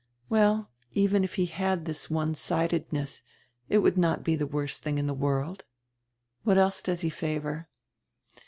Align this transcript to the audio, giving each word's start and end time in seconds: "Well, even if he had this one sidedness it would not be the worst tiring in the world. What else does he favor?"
"Well, 0.29 0.71
even 0.93 1.23
if 1.23 1.35
he 1.35 1.45
had 1.45 1.85
this 1.85 2.09
one 2.09 2.33
sidedness 2.33 3.21
it 3.69 3.77
would 3.83 3.99
not 3.99 4.23
be 4.23 4.35
the 4.35 4.47
worst 4.47 4.81
tiring 4.83 4.97
in 4.97 5.05
the 5.05 5.13
world. 5.13 5.63
What 6.43 6.57
else 6.57 6.81
does 6.81 7.01
he 7.01 7.11
favor?" 7.11 7.67